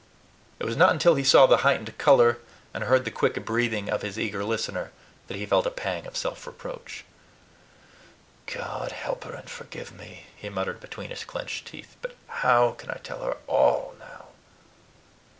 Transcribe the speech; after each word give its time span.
It 0.59 0.63
was 0.65 0.75
not 0.75 0.89
until 0.93 1.13
he 1.13 1.23
saw 1.23 1.45
the 1.45 1.57
heightening 1.57 1.93
color, 1.99 2.39
and 2.73 2.85
heard 2.85 3.05
the 3.05 3.11
quick 3.11 3.45
breathing, 3.45 3.87
of 3.87 4.01
his 4.01 4.17
eager 4.17 4.43
listener, 4.43 4.91
that 5.27 5.37
he 5.37 5.45
felt 5.45 5.67
a 5.67 5.69
pang 5.69 6.07
of 6.07 6.17
self 6.17 6.47
reproach. 6.47 7.05
"God 8.47 8.93
help 8.93 9.25
her 9.25 9.33
and 9.35 9.47
forgive 9.47 9.91
me!" 9.91 10.25
he 10.35 10.49
muttered 10.49 10.79
between 10.79 11.11
his 11.11 11.23
clinched 11.23 11.67
teeth; 11.67 11.97
"but 12.01 12.15
how 12.25 12.71
can 12.71 12.89
I 12.89 12.99
tell 13.03 13.21
her 13.21 13.37
ALL 13.47 13.93
now!" 13.99 14.29